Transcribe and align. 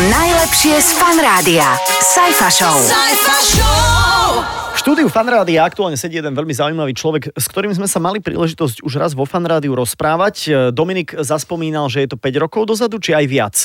najlepšie 0.00 0.80
z 0.80 0.90
fan 0.96 1.20
rádia. 1.20 1.76
Sajfa 2.00 2.48
Show. 2.48 2.80
V 4.72 4.78
štúdiu 4.80 5.06
Fanrádia 5.12 5.68
aktuálne 5.68 6.00
sedí 6.00 6.16
jeden 6.16 6.32
veľmi 6.32 6.56
zaujímavý 6.56 6.96
človek, 6.96 7.36
s 7.36 7.44
ktorým 7.44 7.76
sme 7.76 7.84
sa 7.84 8.00
mali 8.00 8.18
príležitosť 8.24 8.80
už 8.80 8.92
raz 8.96 9.12
vo 9.12 9.28
Fanrádiu 9.28 9.76
rozprávať. 9.76 10.36
E, 10.48 10.50
Dominik 10.72 11.12
zaspomínal, 11.20 11.92
že 11.92 12.02
je 12.02 12.08
to 12.08 12.16
5 12.16 12.24
rokov 12.40 12.72
dozadu, 12.72 12.96
či 12.96 13.12
aj 13.12 13.24
viac. 13.28 13.56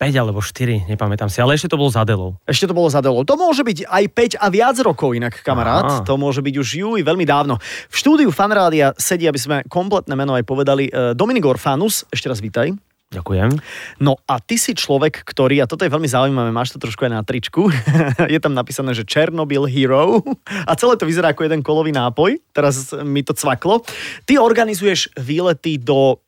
5 0.00 0.16
alebo 0.16 0.40
4, 0.40 0.88
nepamätám 0.88 1.28
si, 1.28 1.44
ale 1.44 1.60
ešte 1.60 1.68
to 1.68 1.76
bolo 1.76 1.92
za 1.92 2.08
Adelou. 2.08 2.40
Ešte 2.48 2.68
to 2.68 2.74
bolo 2.76 2.88
za 2.88 3.04
Delou. 3.04 3.24
To 3.28 3.36
môže 3.36 3.60
byť 3.60 3.84
aj 3.84 4.04
5 4.40 4.40
a 4.40 4.46
viac 4.48 4.76
rokov 4.80 5.12
inak, 5.12 5.44
kamarát. 5.44 6.00
Aha. 6.00 6.04
To 6.08 6.16
môže 6.16 6.40
byť 6.40 6.54
už 6.56 6.68
juj, 6.72 7.00
veľmi 7.04 7.28
dávno. 7.28 7.60
V 7.92 7.96
štúdiu 7.96 8.32
Fanrádia 8.32 8.96
sedí, 8.96 9.28
aby 9.28 9.36
sme 9.36 9.56
kompletné 9.68 10.16
meno 10.16 10.32
aj 10.32 10.44
povedali, 10.48 10.88
e, 10.88 11.12
Dominik 11.12 11.44
Orfanus. 11.44 12.08
Ešte 12.08 12.32
raz 12.32 12.40
vítaj. 12.40 12.72
Ďakujem. 13.06 13.54
No 14.02 14.18
a 14.26 14.42
ty 14.42 14.58
si 14.58 14.74
človek, 14.74 15.22
ktorý, 15.22 15.62
a 15.62 15.70
toto 15.70 15.86
je 15.86 15.94
veľmi 15.94 16.10
zaujímavé, 16.10 16.50
máš 16.50 16.74
to 16.74 16.82
trošku 16.82 17.06
aj 17.06 17.12
na 17.14 17.22
tričku, 17.22 17.70
je 18.34 18.38
tam 18.42 18.50
napísané, 18.50 18.98
že 18.98 19.06
Chernobyl 19.06 19.70
Hero 19.70 20.26
a 20.66 20.72
celé 20.74 20.98
to 20.98 21.06
vyzerá 21.06 21.30
ako 21.30 21.46
jeden 21.46 21.62
kolový 21.62 21.94
nápoj, 21.94 22.42
teraz 22.50 22.90
mi 23.06 23.22
to 23.22 23.30
cvaklo. 23.30 23.86
Ty 24.26 24.42
organizuješ 24.42 25.14
výlety 25.14 25.78
do 25.78 26.18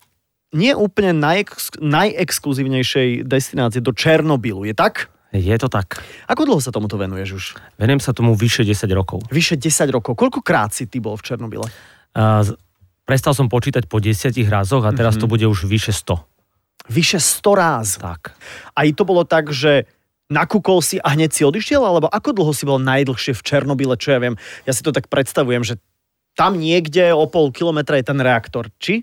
nie 0.54 0.72
úplne 0.72 1.12
najex, 1.12 1.76
najexkluzívnejšej 1.82 3.28
destinácie, 3.28 3.84
do 3.84 3.92
Černobylu, 3.92 4.64
je 4.64 4.72
tak? 4.72 5.12
Je 5.28 5.52
to 5.60 5.68
tak. 5.68 6.00
Ako 6.24 6.48
dlho 6.48 6.60
sa 6.64 6.72
tomuto 6.72 6.96
venuješ 6.96 7.30
už? 7.36 7.44
Venujem 7.76 8.00
sa 8.00 8.16
tomu 8.16 8.32
vyše 8.32 8.64
10 8.64 8.88
rokov. 8.96 9.28
Vyše 9.28 9.60
10 9.60 9.92
rokov. 9.92 10.16
Koľkokrát 10.16 10.72
si 10.72 10.88
ty 10.88 11.04
bol 11.04 11.20
v 11.20 11.22
Černobyle? 11.28 11.68
Z- 12.16 12.56
prestal 13.04 13.36
som 13.36 13.52
počítať 13.52 13.84
po 13.92 14.00
10 14.00 14.32
razoch 14.48 14.88
a 14.88 14.90
teraz 14.96 15.20
to 15.20 15.28
bude 15.28 15.44
už 15.44 15.68
vyše 15.68 15.92
100. 15.92 16.27
Vyše 16.88 17.20
100 17.20 17.52
ráz. 17.54 17.88
Tak. 18.00 18.32
Aj 18.72 18.88
to 18.96 19.02
bolo 19.04 19.22
tak, 19.22 19.52
že 19.52 19.84
nakúkol 20.28 20.84
si 20.84 21.00
a 21.00 21.16
hneď 21.16 21.30
si 21.32 21.42
odišiel, 21.44 21.80
alebo 21.80 22.08
ako 22.08 22.36
dlho 22.36 22.52
si 22.52 22.68
bol 22.68 22.76
najdlhšie 22.80 23.32
v 23.32 23.44
Černobyle, 23.44 23.96
čo 23.96 24.16
ja 24.16 24.18
viem. 24.20 24.36
Ja 24.68 24.76
si 24.76 24.84
to 24.84 24.92
tak 24.92 25.08
predstavujem, 25.08 25.64
že 25.64 25.80
tam 26.36 26.60
niekde 26.60 27.16
o 27.16 27.26
pol 27.26 27.50
kilometra 27.50 27.98
je 27.98 28.06
ten 28.06 28.20
reaktor. 28.20 28.70
Či? 28.78 29.02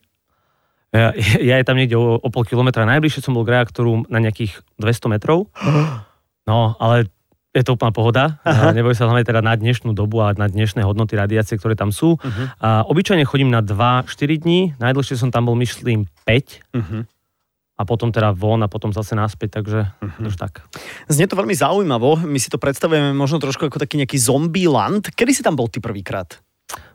Ja, 0.95 1.11
ja 1.41 1.56
je 1.59 1.66
tam 1.67 1.75
niekde 1.75 2.00
o, 2.00 2.22
o 2.22 2.30
pol 2.31 2.47
kilometra. 2.47 2.88
Najbližšie 2.88 3.25
som 3.25 3.36
bol 3.36 3.44
k 3.44 3.59
reaktoru 3.59 4.08
na 4.08 4.22
nejakých 4.23 4.61
200 4.80 5.13
metrov. 5.13 5.50
No, 6.45 6.78
ale 6.78 7.09
je 7.58 7.66
to 7.66 7.73
úplná 7.73 7.89
pohoda. 7.89 8.38
A 8.45 8.69
Neboj 8.69 8.94
sa 8.94 9.09
hlavne 9.09 9.25
teda 9.25 9.41
na 9.41 9.58
dnešnú 9.58 9.97
dobu 9.97 10.22
a 10.22 10.38
na 10.38 10.45
dnešné 10.45 10.86
hodnoty 10.86 11.17
radiácie, 11.17 11.58
ktoré 11.58 11.73
tam 11.73 11.89
sú. 11.89 12.22
Mhm. 12.22 12.44
A 12.61 12.86
obyčajne 12.86 13.25
chodím 13.25 13.50
na 13.50 13.66
2-4 13.66 14.45
dní. 14.45 14.78
Najdlhšie 14.78 15.17
som 15.17 15.33
tam 15.33 15.50
bol, 15.50 15.58
myslím, 15.58 16.06
5. 16.30 16.61
Mhm. 16.78 16.97
A 17.76 17.84
potom 17.84 18.08
teda 18.08 18.31
von 18.31 18.64
a 18.64 18.72
potom 18.72 18.95
zase 18.95 19.14
naspäť, 19.14 19.59
takže 19.59 19.92
Mhm. 20.00 20.31
už 20.31 20.36
tak. 20.40 20.64
Znie 21.12 21.28
to 21.28 21.36
veľmi 21.36 21.52
zaujímavo. 21.52 22.23
My 22.23 22.40
si 22.40 22.48
to 22.48 22.56
predstavujeme 22.56 23.12
možno 23.12 23.38
trošku 23.38 23.68
ako 23.68 23.78
taký 23.78 24.00
nejaký 24.00 24.16
zombie 24.16 24.66
land. 24.66 25.12
Kedy 25.12 25.31
si 25.36 25.44
tam 25.44 25.59
bol 25.59 25.68
ty 25.68 25.84
prvýkrát? 25.84 26.40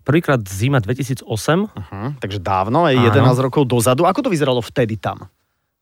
Prvýkrát 0.02 0.40
zima 0.48 0.80
2008. 0.80 1.68
Uh-huh. 1.70 2.16
Takže 2.18 2.40
dávno, 2.40 2.88
aj 2.88 2.96
Áno. 2.96 3.06
11 3.12 3.38
rokov 3.38 3.68
dozadu. 3.68 4.08
Ako 4.08 4.24
to 4.24 4.32
vyzeralo 4.32 4.58
vtedy 4.58 4.96
tam? 4.96 5.28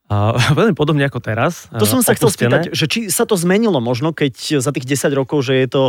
A, 0.08 0.32
veľmi 0.58 0.72
podobne 0.72 1.04
ako 1.04 1.20
teraz. 1.20 1.68
To 1.68 1.84
som 1.84 2.00
sa 2.00 2.16
chcel 2.16 2.32
opustené. 2.32 2.48
spýtať, 2.48 2.62
že 2.72 2.84
či 2.88 3.00
sa 3.08 3.28
to 3.28 3.36
zmenilo 3.36 3.76
možno, 3.78 4.16
keď 4.16 4.60
za 4.60 4.72
tých 4.72 4.88
10 4.88 5.12
rokov, 5.12 5.44
že 5.44 5.60
je 5.60 5.68
to 5.68 5.82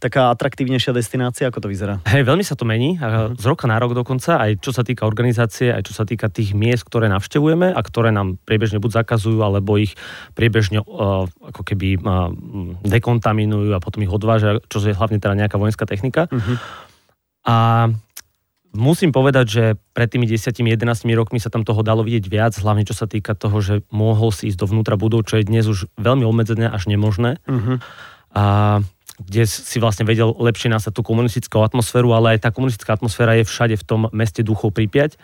taká 0.00 0.32
atraktívnejšia 0.32 0.96
destinácia, 0.96 1.44
ako 1.48 1.64
to 1.64 1.68
vyzerá? 1.68 2.00
Hej, 2.08 2.24
veľmi 2.24 2.40
sa 2.40 2.56
to 2.56 2.64
mení, 2.64 2.96
Mhm. 2.96 3.36
z 3.36 3.44
roka 3.44 3.68
na 3.68 3.76
rok 3.76 3.92
dokonca, 3.92 4.40
aj 4.40 4.64
čo 4.64 4.72
sa 4.72 4.80
týka 4.80 5.04
organizácie, 5.04 5.70
aj 5.70 5.84
čo 5.84 5.92
sa 5.92 6.08
týka 6.08 6.32
tých 6.32 6.56
miest, 6.56 6.88
ktoré 6.88 7.12
navštevujeme 7.12 7.68
a 7.70 7.80
ktoré 7.84 8.08
nám 8.10 8.40
priebežne 8.42 8.80
buď 8.80 9.04
zakazujú, 9.04 9.44
alebo 9.44 9.76
ich 9.76 9.92
priebežne 10.32 10.80
uh, 10.80 11.28
ako 11.28 11.62
keby 11.62 12.00
uh, 12.00 12.32
dekontaminujú 12.82 13.76
a 13.76 13.80
potom 13.82 14.00
ich 14.00 14.10
odvážia, 14.10 14.58
čo 14.72 14.80
je 14.80 14.96
hlavne 14.96 15.20
teda 15.20 15.36
nejaká 15.36 15.60
vojenská 15.60 15.84
technika. 15.84 16.26
Mhm. 16.32 16.54
A 17.46 17.56
musím 18.76 19.10
povedať, 19.10 19.46
že 19.48 19.64
pred 19.96 20.06
tými 20.06 20.28
10-11 20.28 20.76
rokmi 21.16 21.40
sa 21.40 21.50
tam 21.50 21.64
toho 21.64 21.80
dalo 21.82 22.04
vidieť 22.04 22.24
viac, 22.28 22.52
hlavne 22.60 22.84
čo 22.84 22.94
sa 22.94 23.08
týka 23.08 23.32
toho, 23.34 23.58
že 23.64 23.82
mohol 23.90 24.30
si 24.30 24.52
ísť 24.52 24.62
dovnútra 24.62 24.94
budov, 25.00 25.26
čo 25.26 25.40
je 25.40 25.48
dnes 25.48 25.66
už 25.66 25.90
veľmi 25.96 26.22
obmedzené 26.22 26.68
až 26.68 26.86
nemožné. 26.86 27.40
Uh-huh. 27.48 27.80
a 28.36 28.44
kde 29.16 29.48
si 29.48 29.80
vlastne 29.80 30.04
vedel 30.04 30.28
lepšie 30.28 30.68
nasať 30.68 30.92
tú 30.92 31.00
komunistickú 31.00 31.64
atmosféru, 31.64 32.12
ale 32.12 32.36
aj 32.36 32.44
tá 32.44 32.50
komunistická 32.52 33.00
atmosféra 33.00 33.32
je 33.40 33.48
všade 33.48 33.80
v 33.80 33.84
tom 33.88 34.00
meste 34.12 34.44
duchov 34.44 34.76
Pripyať. 34.76 35.16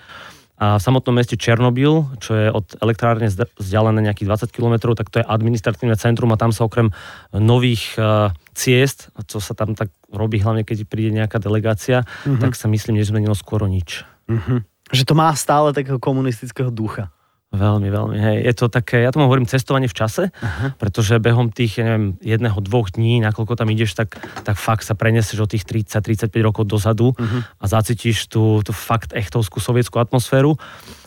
A 0.56 0.78
v 0.78 0.84
samotnom 0.84 1.12
meste 1.12 1.36
Černobyl, 1.36 2.06
čo 2.22 2.32
je 2.38 2.46
od 2.48 2.64
elektrárne 2.80 3.28
vzdialené 3.58 4.00
nejakých 4.08 4.48
20 4.48 4.54
km, 4.54 4.94
tak 4.96 5.10
to 5.10 5.20
je 5.20 5.26
administratívne 5.26 5.98
centrum 5.98 6.30
a 6.32 6.40
tam 6.40 6.54
sa 6.54 6.64
okrem 6.64 6.88
nových 7.34 7.98
uh, 7.98 8.30
ciest, 8.52 9.08
a 9.16 9.24
čo 9.24 9.40
sa 9.40 9.56
tam 9.56 9.72
tak 9.72 9.88
robí, 10.12 10.40
hlavne 10.40 10.62
keď 10.62 10.84
príde 10.84 11.12
nejaká 11.16 11.40
delegácia, 11.40 12.04
mm-hmm. 12.04 12.40
tak 12.40 12.52
sa 12.52 12.68
myslím, 12.68 13.00
nezmenilo 13.00 13.32
skoro 13.32 13.64
nič. 13.64 14.04
Uh-huh. 14.28 14.60
Že 14.92 15.02
to 15.08 15.14
má 15.16 15.32
stále 15.32 15.72
takého 15.72 15.96
komunistického 15.96 16.68
ducha. 16.68 17.08
Veľmi, 17.52 17.92
veľmi. 17.92 18.16
Hej. 18.16 18.36
Je 18.48 18.54
to 18.56 18.72
také, 18.72 19.04
ja 19.04 19.12
tomu 19.12 19.28
hovorím 19.28 19.44
cestovanie 19.44 19.84
v 19.84 19.92
čase, 19.92 20.32
uh-huh. 20.32 20.72
pretože 20.80 21.20
behom 21.20 21.52
tých, 21.52 21.76
ja 21.76 21.84
neviem, 21.84 22.16
jedného, 22.24 22.56
dvoch 22.64 22.88
dní, 22.88 23.20
nakoľko 23.20 23.60
tam 23.60 23.68
ideš, 23.68 23.92
tak, 23.92 24.16
tak 24.40 24.56
fakt 24.56 24.88
sa 24.88 24.96
prenesieš 24.96 25.44
o 25.44 25.48
tých 25.48 25.68
30-35 25.68 26.32
rokov 26.40 26.64
dozadu 26.64 27.12
uh-huh. 27.12 27.44
a 27.44 27.64
zacítiš 27.68 28.32
tú, 28.32 28.64
tú 28.64 28.72
fakt 28.72 29.12
echtovskú 29.12 29.60
sovietskú 29.60 30.00
atmosféru. 30.00 30.56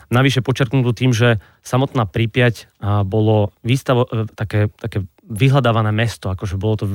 Navyše 0.06 0.46
počerknutú 0.46 0.94
tým, 0.94 1.10
že 1.10 1.42
samotná 1.66 2.06
Pripyať 2.06 2.70
a, 2.78 3.02
bolo 3.02 3.50
výstavo, 3.66 4.06
e, 4.06 4.30
také, 4.30 4.70
také 4.78 5.02
vyhľadávané 5.26 5.90
mesto, 5.90 6.30
akože 6.30 6.54
bolo 6.54 6.74
to 6.78 6.86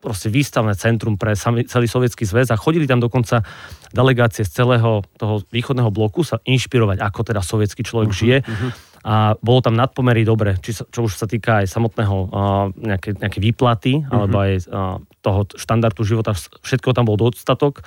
proste 0.00 0.32
výstavné 0.32 0.72
centrum 0.80 1.20
pre 1.20 1.36
celý 1.68 1.86
sovietský 1.86 2.24
zväz 2.24 2.48
a 2.50 2.56
chodili 2.56 2.88
tam 2.88 3.04
dokonca 3.04 3.44
delegácie 3.92 4.48
z 4.48 4.64
celého 4.64 5.04
toho 5.20 5.44
východného 5.52 5.92
bloku 5.92 6.24
sa 6.24 6.40
inšpirovať, 6.42 7.04
ako 7.04 7.20
teda 7.20 7.44
sovietský 7.44 7.84
človek 7.84 8.10
uh-huh, 8.10 8.20
žije. 8.24 8.38
Uh-huh. 8.40 8.70
A 9.00 9.32
bolo 9.40 9.64
tam 9.64 9.76
nadpomery 9.76 10.28
dobre, 10.28 10.60
či 10.60 10.76
čo 10.76 11.08
už 11.08 11.16
sa 11.16 11.24
týka 11.24 11.64
aj 11.64 11.72
samotného 11.72 12.16
uh, 12.16 12.28
nejaké, 12.76 13.16
nejaké 13.16 13.38
výplaty, 13.40 14.00
uh-huh. 14.00 14.12
alebo 14.12 14.36
aj 14.40 14.52
uh, 14.68 15.00
toho 15.20 15.44
štandardu 15.52 16.00
života, 16.04 16.32
všetko 16.36 16.96
tam 16.96 17.04
bol 17.08 17.20
dostatok, 17.20 17.84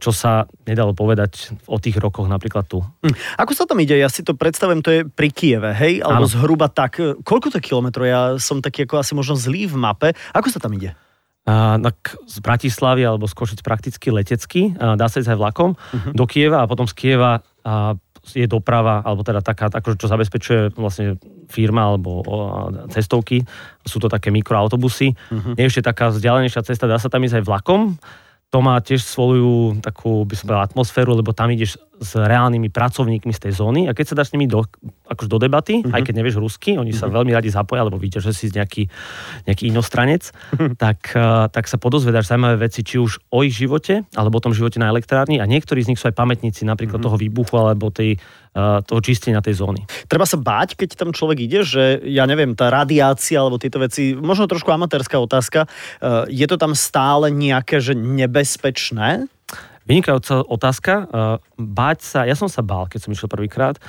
čo 0.00 0.16
sa 0.16 0.48
nedalo 0.64 0.96
povedať 0.96 1.52
o 1.68 1.76
tých 1.76 2.00
rokoch 2.00 2.24
napríklad 2.24 2.64
tu. 2.64 2.80
Hm. 3.04 3.12
Ako 3.36 3.52
sa 3.52 3.68
tam 3.68 3.84
ide? 3.84 4.00
Ja 4.00 4.08
si 4.08 4.24
to 4.24 4.32
predstavujem, 4.32 4.80
to 4.80 4.90
je 4.96 5.00
pri 5.04 5.28
Kieve, 5.28 5.76
hej? 5.76 6.00
Alebo 6.00 6.24
Áno. 6.24 6.32
zhruba 6.32 6.72
tak. 6.72 6.96
Koľko 7.20 7.52
to 7.52 7.60
kilometrov? 7.60 8.08
Ja 8.08 8.22
som 8.40 8.64
taký 8.64 8.88
ako 8.88 8.96
asi 8.96 9.12
možno 9.12 9.36
zlý 9.36 9.68
v 9.68 9.76
mape. 9.76 10.16
Ako 10.32 10.48
sa 10.48 10.56
tam 10.56 10.72
ide? 10.72 10.96
Tak 11.48 11.96
z 12.28 12.36
Bratislavy 12.44 13.02
alebo 13.02 13.24
z 13.24 13.34
Košic 13.34 13.60
prakticky 13.64 14.12
letecky, 14.12 14.76
dá 14.76 15.08
sa 15.08 15.24
ísť 15.24 15.34
aj 15.34 15.38
vlakom 15.40 15.72
uh-huh. 15.72 16.12
do 16.12 16.24
Kieva 16.28 16.62
a 16.62 16.68
potom 16.68 16.84
z 16.84 16.94
Kieva 16.94 17.40
je 18.20 18.44
doprava, 18.44 19.00
alebo 19.00 19.24
teda 19.24 19.40
taká, 19.40 19.72
akože 19.72 19.96
čo 19.96 20.12
zabezpečuje 20.12 20.76
vlastne 20.76 21.16
firma 21.48 21.88
alebo 21.88 22.20
cestovky. 22.92 23.40
Sú 23.82 23.96
to 23.96 24.12
také 24.12 24.28
mikroautobusy. 24.28 25.16
Uh-huh. 25.16 25.56
Je 25.56 25.64
ešte 25.64 25.80
taká 25.80 26.12
vzdialenejšia 26.12 26.62
cesta, 26.62 26.84
dá 26.84 27.00
sa 27.00 27.08
tam 27.08 27.24
ísť 27.24 27.40
aj 27.40 27.44
vlakom. 27.48 27.96
To 28.52 28.58
má 28.60 28.76
tiež 28.82 29.00
svoju 29.00 29.80
takú, 29.80 30.28
by 30.28 30.34
som 30.36 30.52
povedal, 30.52 30.66
atmosféru, 30.68 31.16
lebo 31.16 31.32
tam 31.32 31.48
ideš 31.54 31.80
s 32.00 32.16
reálnymi 32.16 32.72
pracovníkmi 32.72 33.30
z 33.30 33.40
tej 33.48 33.52
zóny 33.60 33.86
a 33.86 33.92
keď 33.92 34.06
sa 34.08 34.14
dáš 34.16 34.32
s 34.32 34.34
nimi 34.34 34.48
do, 34.48 34.64
akože 35.06 35.28
do 35.28 35.38
debaty, 35.38 35.84
uh-huh. 35.84 35.92
aj 35.92 36.02
keď 36.08 36.14
nevieš 36.16 36.40
rusky, 36.40 36.80
oni 36.80 36.96
sa 36.96 37.12
veľmi 37.12 37.30
radi 37.30 37.52
zapoja, 37.52 37.84
lebo 37.84 38.00
vidia, 38.00 38.24
že 38.24 38.32
si 38.32 38.48
nejaký, 38.48 38.88
nejaký 39.44 39.68
inostranec, 39.68 40.32
tak, 40.82 41.12
eh, 41.12 41.46
tak 41.52 41.68
sa 41.68 41.76
podozvedáš 41.76 42.32
zaujímavé 42.32 42.66
veci, 42.66 42.80
či 42.80 42.96
už 42.96 43.20
o 43.28 43.44
ich 43.44 43.52
živote, 43.52 44.08
alebo 44.16 44.40
o 44.40 44.44
tom 44.44 44.56
živote 44.56 44.80
na 44.80 44.88
elektrárni 44.88 45.38
a 45.38 45.44
niektorí 45.44 45.84
z 45.84 45.92
nich 45.92 46.00
sú 46.00 46.08
aj 46.08 46.16
pamätníci 46.16 46.64
napríklad 46.64 47.04
toho 47.04 47.20
výbuchu 47.20 47.54
alebo 47.60 47.92
tej, 47.92 48.16
eh, 48.16 48.78
toho 48.80 49.00
čistenia 49.04 49.44
tej 49.44 49.60
zóny. 49.60 49.84
Treba 50.08 50.24
sa 50.24 50.40
báť, 50.40 50.80
keď 50.80 50.96
tam 50.96 51.12
človek 51.12 51.38
ide, 51.44 51.60
že 51.62 52.00
ja 52.08 52.24
neviem, 52.24 52.56
tá 52.56 52.72
radiácia 52.72 53.36
alebo 53.36 53.60
tieto 53.60 53.76
veci, 53.76 54.16
možno 54.16 54.48
trošku 54.48 54.72
amatérska 54.72 55.20
otázka, 55.20 55.66
e, 55.66 55.68
je 56.32 56.46
to 56.48 56.56
tam 56.56 56.72
stále 56.72 57.28
nejaké, 57.28 57.78
že 57.78 57.92
nebezpečné? 57.92 59.28
Vynikajúca 59.88 60.44
otázka. 60.46 60.92
Báť 61.56 61.98
sa, 62.04 62.20
ja 62.28 62.36
som 62.36 62.46
sa 62.46 62.60
bál, 62.60 62.86
keď 62.86 63.06
som 63.06 63.12
išiel 63.12 63.32
prvýkrát. 63.32 63.80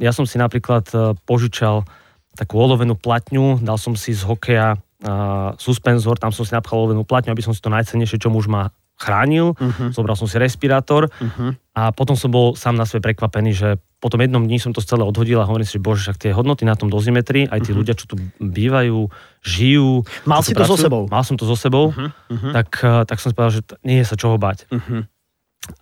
Ja 0.00 0.12
som 0.12 0.28
si 0.28 0.36
napríklad 0.36 0.84
eh, 0.92 1.16
požičal 1.24 1.88
takú 2.36 2.60
olovenú 2.60 2.92
platňu, 2.92 3.64
dal 3.64 3.80
som 3.80 3.96
si 3.96 4.12
z 4.12 4.22
hokeja 4.28 4.76
eh, 4.76 5.48
suspenzor, 5.56 6.20
tam 6.20 6.30
som 6.30 6.44
si 6.44 6.52
napchal 6.52 6.84
olovenú 6.84 7.08
platňu, 7.08 7.32
aby 7.32 7.40
som 7.40 7.56
si 7.56 7.64
to 7.64 7.72
najcennejšie, 7.72 8.20
čo 8.20 8.28
muž 8.28 8.46
ma 8.52 8.68
chránil. 8.96 9.52
Uh-huh. 9.54 9.92
Zobral 9.92 10.16
som 10.16 10.24
si 10.26 10.40
respirátor 10.40 11.08
Uh-huh. 11.16 11.52
a 11.76 11.92
potom 11.92 12.16
som 12.16 12.32
bol 12.32 12.56
sám 12.56 12.76
na 12.76 12.88
sebe 12.88 13.04
prekvapený, 13.12 13.52
že 13.52 13.68
po 14.00 14.12
tom 14.12 14.20
jednom 14.20 14.44
dni 14.44 14.60
som 14.60 14.72
to 14.72 14.84
celé 14.84 15.04
odhodil 15.04 15.40
a 15.40 15.48
hovorím 15.48 15.64
si, 15.64 15.76
že 15.76 15.84
bože, 15.84 16.00
však 16.04 16.16
tie 16.20 16.32
hodnoty 16.36 16.68
na 16.68 16.76
tom 16.76 16.92
dozimetri, 16.92 17.48
aj 17.48 17.64
tí 17.64 17.72
uh-huh. 17.72 17.80
ľudia, 17.80 17.96
čo 17.96 18.08
tu 18.08 18.16
bývajú, 18.40 19.08
žijú. 19.40 20.04
Mal 20.28 20.40
si 20.44 20.52
to 20.52 20.64
so 20.64 20.76
pracujú, 20.76 20.84
sebou? 20.84 21.02
Mal 21.08 21.22
som 21.24 21.36
to 21.40 21.48
so 21.48 21.56
sebou, 21.56 21.92
uh-huh. 21.92 22.52
tak, 22.52 22.68
eh, 22.84 23.02
tak 23.08 23.16
som 23.20 23.32
si 23.32 23.34
povedal, 23.36 23.54
že 23.60 23.62
t- 23.64 23.76
nie 23.84 24.00
je 24.00 24.06
sa 24.08 24.16
čoho 24.16 24.36
bať. 24.36 24.68
Uh-huh. 24.68 25.08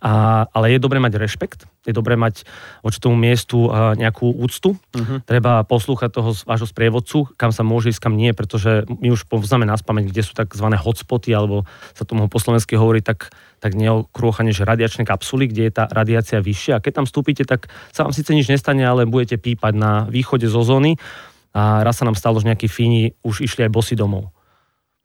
A, 0.01 0.45
ale 0.49 0.73
je 0.73 0.81
dobré 0.81 0.97
mať 0.97 1.21
rešpekt, 1.21 1.69
je 1.85 1.93
dobré 1.93 2.17
mať 2.17 2.41
voči 2.81 2.97
tomu 2.97 3.13
miestu 3.13 3.69
nejakú 3.69 4.33
úctu. 4.33 4.73
Uh-huh. 4.73 5.21
Treba 5.29 5.61
poslúchať 5.61 6.09
toho 6.09 6.33
vášho 6.33 6.65
sprievodcu, 6.65 7.29
kam 7.37 7.53
sa 7.53 7.61
môže 7.61 7.93
ísť, 7.93 8.01
kam 8.01 8.17
nie, 8.17 8.33
pretože 8.33 8.89
my 8.89 9.13
už 9.13 9.29
poznáme 9.29 9.61
na 9.61 9.77
spameň, 9.77 10.09
kde 10.09 10.25
sú 10.25 10.33
tzv. 10.33 10.65
hotspoty, 10.73 11.37
alebo 11.37 11.69
sa 11.93 12.01
tomu 12.01 12.25
po 12.25 12.41
slovensky 12.41 12.73
hovorí 12.73 13.05
tak, 13.05 13.29
tak 13.61 13.77
neokrúchane, 13.77 14.49
že 14.49 14.65
radiačné 14.65 15.05
kapsuly, 15.05 15.53
kde 15.53 15.69
je 15.69 15.73
tá 15.77 15.85
radiácia 15.85 16.41
vyššia. 16.41 16.81
A 16.81 16.81
keď 16.81 17.01
tam 17.01 17.05
vstúpite, 17.05 17.45
tak 17.45 17.69
sa 17.93 18.09
vám 18.09 18.13
síce 18.17 18.33
nič 18.33 18.49
nestane, 18.49 18.81
ale 18.81 19.05
budete 19.05 19.37
pípať 19.37 19.77
na 19.77 20.09
východe 20.09 20.49
zo 20.49 20.65
zóny. 20.65 20.97
A 21.53 21.85
raz 21.85 22.01
sa 22.01 22.09
nám 22.09 22.17
stalo, 22.17 22.41
že 22.41 22.49
nejakí 22.49 22.65
Fíni 22.65 23.13
už 23.21 23.45
išli 23.45 23.69
aj 23.69 23.71
bosy 23.71 23.93
domov. 23.93 24.33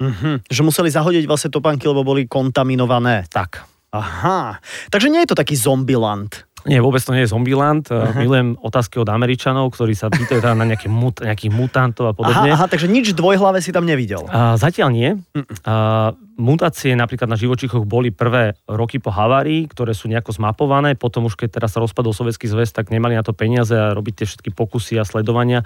Uh-huh. 0.00 0.40
Že 0.49 0.64
museli 0.64 0.88
zahodiť 0.88 1.28
vlastne 1.28 1.52
topánky, 1.52 1.84
lebo 1.84 2.00
boli 2.00 2.25
kontaminované. 2.25 3.28
Tak. 3.28 3.69
Aha, 3.90 4.62
takže 4.90 5.10
nie 5.10 5.22
je 5.26 5.34
to 5.34 5.38
taký 5.38 5.58
zombiland. 5.58 6.46
Nie, 6.69 6.84
vôbec 6.84 7.00
to 7.00 7.16
nie 7.16 7.25
je 7.25 7.32
Zombieland. 7.32 7.88
Uh-huh. 7.88 8.12
Milujem 8.20 8.52
otázky 8.60 9.00
od 9.00 9.08
Američanov, 9.08 9.72
ktorí 9.72 9.96
sa 9.96 10.12
pýtajú 10.12 10.44
na 10.52 10.69
nejaké 10.69 10.92
mut, 10.92 11.25
nejakých 11.25 11.48
mutantov 11.48 12.12
a 12.12 12.12
podobne. 12.12 12.52
Aha, 12.52 12.64
aha, 12.64 12.66
takže 12.69 12.84
nič 12.84 13.16
dvojhlavé 13.16 13.64
si 13.64 13.72
tam 13.72 13.88
nevidel. 13.88 14.28
Uh, 14.28 14.60
zatiaľ 14.60 14.92
nie. 14.92 15.16
Uh, 15.32 16.12
mutácie 16.37 16.92
napríklad 16.92 17.32
na 17.32 17.40
živočichoch 17.40 17.88
boli 17.88 18.12
prvé 18.12 18.60
roky 18.69 19.00
po 19.00 19.08
havárii, 19.08 19.72
ktoré 19.72 19.96
sú 19.96 20.12
nejako 20.12 20.37
zmapované. 20.37 21.00
Potom 21.00 21.25
už 21.25 21.40
keď 21.40 21.48
teraz 21.64 21.72
sa 21.72 21.81
rozpadol 21.81 22.12
Sovietský 22.12 22.44
zväz, 22.44 22.76
tak 22.76 22.92
nemali 22.92 23.16
na 23.16 23.25
to 23.25 23.32
peniaze 23.32 23.72
a 23.72 23.96
robiť 23.96 24.20
tie 24.20 24.26
všetky 24.28 24.52
pokusy 24.52 25.00
a 25.00 25.08
sledovania. 25.08 25.64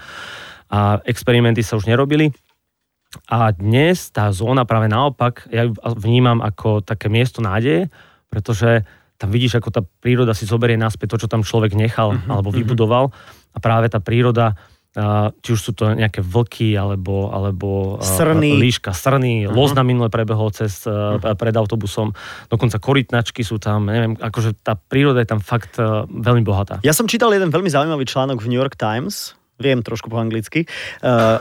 A 0.70 1.02
experimenty 1.10 1.66
sa 1.66 1.74
už 1.74 1.90
nerobili. 1.90 2.30
A 3.26 3.50
dnes 3.50 4.14
tá 4.14 4.30
zóna 4.30 4.62
práve 4.62 4.86
naopak, 4.86 5.50
ja 5.50 5.66
vnímam 5.98 6.38
ako 6.38 6.86
také 6.86 7.10
miesto 7.10 7.42
nádeje, 7.42 7.90
pretože 8.34 8.82
tam 9.14 9.30
vidíš, 9.30 9.62
ako 9.62 9.70
tá 9.70 9.80
príroda 10.02 10.34
si 10.34 10.42
zoberie 10.42 10.74
naspäť 10.74 11.14
to, 11.14 11.24
čo 11.24 11.28
tam 11.30 11.46
človek 11.46 11.78
nechal 11.78 12.18
uh-huh, 12.18 12.34
alebo 12.34 12.50
vybudoval 12.50 13.14
a 13.54 13.58
práve 13.62 13.86
tá 13.86 14.02
príroda 14.02 14.58
či 15.42 15.50
už 15.50 15.58
sú 15.58 15.74
to 15.74 15.90
nejaké 15.90 16.22
vlky 16.22 16.78
alebo, 16.78 17.26
alebo 17.34 17.98
srny. 17.98 18.54
líška, 18.62 18.94
srny, 18.94 19.42
uh-huh. 19.42 19.50
loz 19.50 19.74
na 19.74 19.82
minule 19.82 20.06
prebehol 20.06 20.54
cez, 20.54 20.86
uh-huh. 20.86 21.34
pred 21.34 21.50
autobusom, 21.50 22.14
dokonca 22.46 22.78
korytnačky 22.78 23.42
sú 23.42 23.58
tam, 23.58 23.90
neviem, 23.90 24.14
akože 24.14 24.54
tá 24.62 24.78
príroda 24.78 25.18
je 25.18 25.34
tam 25.34 25.42
fakt 25.42 25.82
veľmi 26.06 26.46
bohatá. 26.46 26.78
Ja 26.86 26.94
som 26.94 27.10
čítal 27.10 27.34
jeden 27.34 27.50
veľmi 27.50 27.66
zaujímavý 27.66 28.06
článok 28.06 28.38
v 28.38 28.54
New 28.54 28.60
York 28.62 28.78
Times, 28.78 29.34
viem 29.58 29.82
trošku 29.82 30.06
po 30.10 30.18
anglicky, 30.22 30.62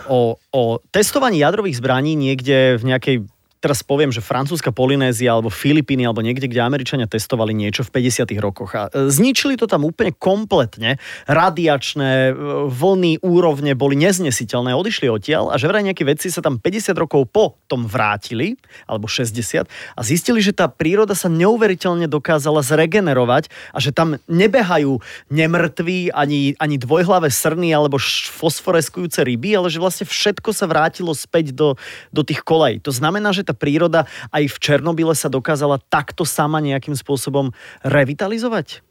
o, 0.09 0.41
o 0.49 0.61
testovaní 0.89 1.45
jadrových 1.45 1.77
zbraní 1.77 2.17
niekde 2.17 2.81
v 2.81 2.83
nejakej 2.89 3.15
teraz 3.63 3.79
poviem, 3.79 4.11
že 4.11 4.19
francúzska 4.19 4.75
Polynézia 4.75 5.31
alebo 5.31 5.47
Filipíny 5.47 6.03
alebo 6.03 6.19
niekde, 6.19 6.51
kde 6.51 6.59
Američania 6.59 7.07
testovali 7.07 7.55
niečo 7.55 7.87
v 7.87 8.03
50. 8.03 8.27
rokoch 8.43 8.75
a 8.75 8.91
e, 8.91 9.07
zničili 9.07 9.55
to 9.55 9.71
tam 9.71 9.87
úplne 9.87 10.11
kompletne. 10.11 10.99
Radiačné 11.31 12.11
e, 12.27 12.31
vlny, 12.67 13.23
úrovne 13.23 13.71
boli 13.71 13.95
neznesiteľné, 13.95 14.75
odišli 14.75 15.07
odtiaľ 15.07 15.55
a 15.55 15.55
že 15.55 15.71
vraj 15.71 15.87
nejakí 15.87 16.03
vedci 16.03 16.27
sa 16.27 16.43
tam 16.43 16.59
50 16.59 16.91
rokov 16.99 17.31
po 17.31 17.55
tom 17.71 17.87
vrátili, 17.87 18.59
alebo 18.83 19.07
60 19.07 19.63
a 19.63 20.01
zistili, 20.03 20.43
že 20.43 20.51
tá 20.51 20.67
príroda 20.67 21.15
sa 21.15 21.31
neuveriteľne 21.31 22.11
dokázala 22.11 22.59
zregenerovať 22.59 23.47
a 23.71 23.79
že 23.79 23.95
tam 23.95 24.19
nebehajú 24.27 24.99
nemrtví 25.31 26.11
ani, 26.11 26.59
ani 26.59 26.75
dvojhlavé 26.75 27.31
srny 27.31 27.71
alebo 27.71 27.95
fosforeskujúce 28.35 29.23
ryby, 29.23 29.55
ale 29.55 29.71
že 29.71 29.79
vlastne 29.79 30.03
všetko 30.03 30.51
sa 30.51 30.67
vrátilo 30.67 31.15
späť 31.15 31.55
do, 31.55 31.79
do 32.11 32.27
tých 32.27 32.43
kolej. 32.43 32.83
To 32.83 32.91
znamená, 32.91 33.31
že 33.31 33.47
tá 33.47 33.52
tá 33.53 33.55
príroda 33.55 34.09
aj 34.33 34.49
v 34.49 34.57
Černobyle 34.57 35.13
sa 35.13 35.29
dokázala 35.29 35.77
takto 35.77 36.25
sama 36.25 36.57
nejakým 36.57 36.97
spôsobom 36.97 37.53
revitalizovať? 37.85 38.81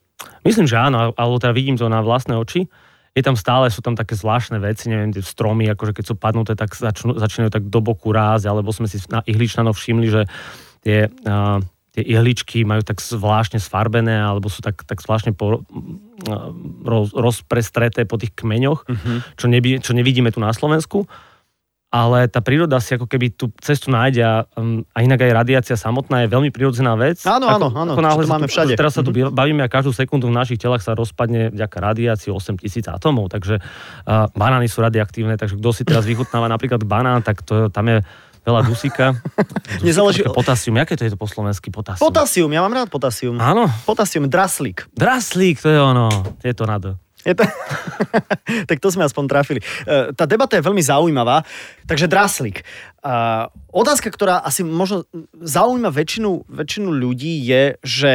Myslím, 0.46 0.70
že 0.70 0.78
áno, 0.78 1.10
alebo 1.18 1.42
teda 1.42 1.50
vidím 1.50 1.74
to 1.74 1.90
na 1.90 1.98
vlastné 1.98 2.38
oči. 2.38 2.70
Je 3.12 3.20
tam 3.20 3.36
stále, 3.36 3.68
sú 3.68 3.84
tam 3.84 3.92
také 3.92 4.16
zvláštne 4.16 4.56
veci, 4.62 4.88
neviem, 4.88 5.12
tie 5.12 5.20
stromy, 5.20 5.68
akože 5.74 5.92
keď 5.92 6.04
sú 6.06 6.14
padnuté, 6.16 6.56
tak 6.56 6.72
začnú, 6.72 7.18
začínajú 7.18 7.50
tak 7.52 7.68
do 7.68 7.84
boku 7.84 8.08
rásť, 8.08 8.48
alebo 8.48 8.72
sme 8.72 8.88
si 8.88 8.96
na 9.12 9.20
ihličnanoch 9.28 9.76
všimli, 9.76 10.08
že 10.08 10.22
tie, 10.80 11.12
uh, 11.28 11.60
tie 11.92 12.02
ihličky 12.08 12.64
majú 12.64 12.80
tak 12.80 13.04
zvláštne 13.04 13.60
sfarbené, 13.60 14.16
alebo 14.16 14.48
sú 14.48 14.64
tak, 14.64 14.80
tak 14.88 15.04
zvláštne 15.04 15.36
po, 15.36 15.60
uh, 15.60 15.60
roz, 16.88 17.12
rozprestreté 17.12 18.08
po 18.08 18.16
tých 18.16 18.32
kmeňoch, 18.32 18.88
uh-huh. 18.88 19.18
čo, 19.36 19.44
neby, 19.44 19.84
čo 19.84 19.92
nevidíme 19.92 20.32
tu 20.32 20.40
na 20.40 20.56
Slovensku 20.56 21.04
ale 21.92 22.24
tá 22.32 22.40
príroda 22.40 22.80
si 22.80 22.96
ako 22.96 23.04
keby 23.04 23.36
tú 23.36 23.52
cestu 23.60 23.92
nájde 23.92 24.24
a, 24.24 24.48
um, 24.56 24.80
a 24.96 25.04
inak 25.04 25.28
aj 25.28 25.44
radiácia 25.44 25.76
samotná 25.76 26.24
je 26.24 26.32
veľmi 26.32 26.48
prirodzená 26.48 26.96
vec. 26.96 27.20
Áno, 27.28 27.44
áno, 27.44 27.68
áno, 27.68 27.92
ako 27.92 28.00
náhle 28.00 28.24
to 28.24 28.32
máme 28.32 28.48
všade. 28.48 28.72
Teraz 28.80 28.96
sa 28.96 29.04
tu 29.04 29.12
mm-hmm. 29.12 29.36
bavíme 29.36 29.60
a 29.60 29.68
každú 29.68 29.92
sekundu 29.92 30.32
v 30.32 30.34
našich 30.40 30.56
telách 30.56 30.80
sa 30.80 30.96
rozpadne 30.96 31.52
vďaka 31.52 31.76
radiácii 31.76 32.32
8000 32.32 32.88
atomov, 32.88 33.28
takže 33.28 33.60
uh, 33.60 34.32
banány 34.32 34.72
sú 34.72 34.80
radioaktívne, 34.80 35.36
takže 35.36 35.60
kto 35.60 35.68
si 35.76 35.84
teraz 35.84 36.08
vychutnáva 36.08 36.48
napríklad 36.48 36.80
banán, 36.80 37.20
tak 37.20 37.44
to, 37.44 37.68
tam 37.68 37.84
je 37.92 38.00
veľa 38.42 38.60
dusíka. 38.64 39.12
Nezáleží... 39.86 40.24
Potásium, 40.26 40.80
aké 40.80 40.96
to 40.96 41.04
je 41.04 41.12
to 41.12 41.20
po 41.20 41.28
slovensky 41.28 41.68
potásium? 41.68 42.08
Potásium, 42.08 42.50
ja 42.50 42.64
mám 42.64 42.72
rád 42.72 42.88
potásium. 42.88 43.36
Áno. 43.36 43.68
Potásium, 43.84 44.32
draslík. 44.32 44.88
Draslík, 44.96 45.60
to 45.60 45.68
je 45.68 45.76
ono. 45.76 46.08
Je 46.40 46.56
to 46.56 46.64
na 46.64 46.80
je 47.22 47.34
to... 47.34 47.44
tak 48.68 48.78
to 48.82 48.88
sme 48.90 49.06
aspoň 49.06 49.24
trafili. 49.30 49.60
E, 49.62 50.14
tá 50.14 50.26
debata 50.26 50.58
je 50.58 50.66
veľmi 50.66 50.82
zaujímavá. 50.82 51.46
Takže 51.86 52.10
Draslík. 52.10 52.62
Otázka, 53.74 54.08
ktorá 54.14 54.46
asi 54.46 54.62
možno 54.62 55.02
zaujíma 55.34 55.90
väčšinu, 55.90 56.46
väčšinu 56.46 56.88
ľudí 56.94 57.42
je, 57.42 57.74
že 57.82 58.12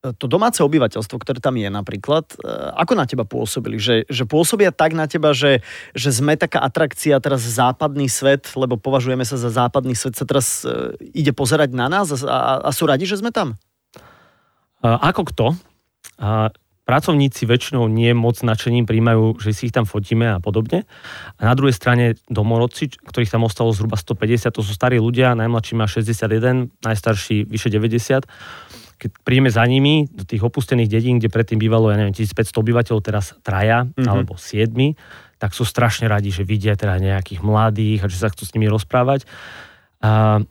to 0.00 0.24
domáce 0.24 0.64
obyvateľstvo, 0.64 1.20
ktoré 1.20 1.44
tam 1.44 1.60
je 1.60 1.68
napríklad, 1.68 2.24
e, 2.40 2.48
ako 2.72 2.92
na 2.96 3.04
teba 3.04 3.28
pôsobili? 3.28 3.76
Že, 3.76 4.08
že 4.08 4.24
pôsobia 4.24 4.72
tak 4.72 4.96
na 4.96 5.04
teba, 5.04 5.36
že, 5.36 5.60
že 5.92 6.08
sme 6.08 6.40
taká 6.40 6.64
atrakcia 6.64 7.20
teraz 7.20 7.44
západný 7.44 8.08
svet, 8.08 8.48
lebo 8.56 8.80
považujeme 8.80 9.28
sa 9.28 9.36
za 9.36 9.52
západný 9.52 9.92
svet, 9.92 10.16
sa 10.16 10.24
teraz 10.24 10.64
e, 10.64 10.96
ide 11.12 11.36
pozerať 11.36 11.76
na 11.76 11.92
nás 11.92 12.08
a, 12.08 12.16
a, 12.24 12.52
a 12.64 12.70
sú 12.72 12.88
radi, 12.88 13.04
že 13.04 13.20
sme 13.20 13.28
tam? 13.28 13.60
Ako 14.80 15.28
kto? 15.28 15.52
Pracovníci 16.90 17.46
väčšinou 17.46 17.86
nie 17.86 18.10
moc 18.10 18.42
nadšením 18.42 18.82
príjmajú, 18.82 19.38
že 19.38 19.54
si 19.54 19.70
ich 19.70 19.74
tam 19.74 19.86
fotíme 19.86 20.26
a 20.26 20.42
podobne. 20.42 20.82
A 21.38 21.46
na 21.46 21.54
druhej 21.54 21.70
strane 21.70 22.18
domorodci, 22.26 22.90
ktorých 22.90 23.30
tam 23.30 23.46
ostalo 23.46 23.70
zhruba 23.70 23.94
150, 23.94 24.50
to 24.50 24.66
sú 24.66 24.74
starí 24.74 24.98
ľudia, 24.98 25.38
najmladší 25.38 25.78
má 25.78 25.86
61, 25.86 26.74
najstarší 26.82 27.46
vyše 27.46 27.70
90. 27.70 28.26
Keď 28.98 29.10
príjeme 29.22 29.54
za 29.54 29.62
nimi 29.70 30.10
do 30.10 30.26
tých 30.26 30.42
opustených 30.42 30.90
dedín, 30.90 31.22
kde 31.22 31.30
predtým 31.30 31.62
bývalo, 31.62 31.94
ja 31.94 31.96
neviem, 31.96 32.12
1500 32.12 32.58
obyvateľov, 32.58 33.00
teraz 33.06 33.38
traja 33.46 33.86
mm-hmm. 33.86 34.10
alebo 34.10 34.34
siedmi, 34.34 34.98
tak 35.38 35.54
sú 35.54 35.62
strašne 35.62 36.10
radi, 36.10 36.34
že 36.34 36.42
vidia 36.42 36.74
teda 36.74 36.98
nejakých 36.98 37.40
mladých 37.40 38.04
a 38.04 38.10
že 38.10 38.18
sa 38.18 38.28
chcú 38.28 38.44
s 38.44 38.52
nimi 38.58 38.66
rozprávať. 38.66 39.24
A 40.02 40.42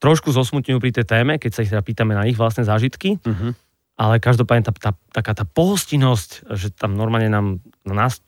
trošku 0.00 0.32
zosmutňujú 0.32 0.78
pri 0.80 0.90
tej 0.96 1.06
téme, 1.06 1.36
keď 1.36 1.50
sa 1.52 1.62
ich 1.62 1.70
teda 1.70 1.84
pýtame 1.84 2.16
na 2.16 2.24
ich 2.26 2.34
vlastné 2.34 2.64
zážitky. 2.64 3.20
Mm-hmm 3.20 3.65
ale 3.96 4.20
každopádne 4.20 4.68
tá, 4.68 4.72
tá, 4.76 4.92
taká 5.10 5.32
tá 5.32 5.48
pohostinnosť, 5.48 6.52
že 6.52 6.68
tam 6.72 6.94
normálne 7.00 7.32
nám 7.32 7.46
na 7.88 8.06
nás, 8.06 8.20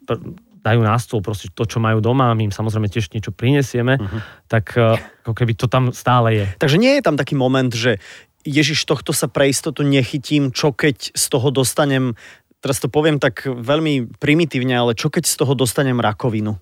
dajú 0.65 0.81
na 0.83 0.97
stôl 0.97 1.21
proste 1.21 1.53
to, 1.53 1.69
čo 1.69 1.79
majú 1.79 2.01
doma, 2.01 2.33
my 2.33 2.51
im 2.51 2.55
samozrejme 2.55 2.89
tiež 2.89 3.13
niečo 3.15 3.31
prinesieme, 3.31 4.01
uh-huh. 4.01 4.21
tak 4.51 4.75
e, 4.75 4.97
ako 5.25 5.33
keby 5.33 5.53
to 5.55 5.71
tam 5.71 5.95
stále 5.95 6.35
je. 6.35 6.47
Takže 6.59 6.81
nie 6.81 6.99
je 6.99 7.03
tam 7.05 7.17
taký 7.17 7.39
moment, 7.39 7.71
že 7.71 8.03
Ježiš, 8.49 8.89
tohto 8.89 9.13
sa 9.13 9.29
pre 9.29 9.53
istotu 9.53 9.85
nechytím, 9.85 10.51
čo 10.51 10.73
keď 10.73 11.13
z 11.13 11.25
toho 11.29 11.53
dostanem, 11.53 12.17
teraz 12.65 12.81
to 12.81 12.89
poviem 12.89 13.21
tak 13.21 13.45
veľmi 13.45 14.19
primitívne, 14.19 14.73
ale 14.73 14.93
čo 14.97 15.13
keď 15.13 15.29
z 15.29 15.35
toho 15.37 15.53
dostanem 15.53 16.01
rakovinu? 16.01 16.57